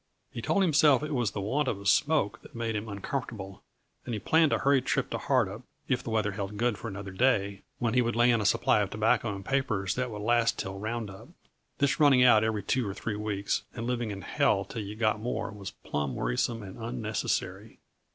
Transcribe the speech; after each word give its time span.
He 0.31 0.41
told 0.41 0.63
himself 0.63 1.03
it 1.03 1.13
was 1.13 1.29
the 1.29 1.39
want 1.41 1.67
of 1.67 1.79
a 1.79 1.85
smoke 1.85 2.41
that 2.41 2.55
made 2.55 2.75
him 2.75 2.89
uncomfortable, 2.89 3.61
and 4.03 4.15
he 4.15 4.19
planned 4.19 4.51
a 4.51 4.57
hurried 4.57 4.87
trip 4.87 5.11
to 5.11 5.19
Hardup, 5.19 5.61
if 5.87 6.01
the 6.01 6.09
weather 6.09 6.31
held 6.31 6.57
good 6.57 6.75
for 6.79 6.87
another 6.87 7.11
day, 7.11 7.61
when 7.77 7.93
he 7.93 8.01
would 8.01 8.15
lay 8.15 8.31
in 8.31 8.41
a 8.41 8.45
supply 8.47 8.79
of 8.81 8.89
tobacco 8.89 9.35
and 9.35 9.45
papers 9.45 9.93
that 9.93 10.09
would 10.09 10.23
last 10.23 10.57
till 10.57 10.79
roundup. 10.79 11.27
This 11.77 11.99
running 11.99 12.23
out 12.23 12.43
every 12.43 12.63
two 12.63 12.87
or 12.89 12.95
three 12.95 13.15
weeks, 13.15 13.61
and 13.75 13.85
living 13.85 14.09
in 14.09 14.21
hell 14.23 14.65
till 14.65 14.81
you 14.81 14.95
got 14.95 15.19
more, 15.21 15.51
was 15.51 15.69
plumb 15.69 16.15
wearisome 16.15 16.63
and 16.63 16.79
unnecessary. 16.79 17.77